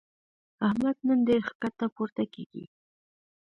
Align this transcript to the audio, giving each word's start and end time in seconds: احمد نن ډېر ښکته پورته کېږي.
احمد 0.67 0.97
نن 1.07 1.19
ډېر 1.27 1.41
ښکته 1.49 1.85
پورته 1.95 2.23
کېږي. 2.33 2.65